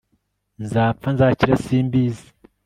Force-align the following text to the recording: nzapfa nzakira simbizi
nzapfa 0.63 1.07
nzakira 1.15 1.55
simbizi 1.63 2.27